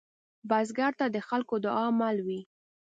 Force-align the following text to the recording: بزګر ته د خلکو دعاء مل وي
بزګر 0.49 0.91
ته 0.99 1.05
د 1.09 1.17
خلکو 1.27 1.55
دعاء 1.65 1.89
مل 1.99 2.17
وي 2.25 2.41